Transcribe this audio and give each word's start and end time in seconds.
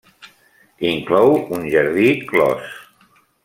Inclou 0.93 1.31
un 1.59 1.69
jardí 1.77 2.09
clos. 2.33 2.77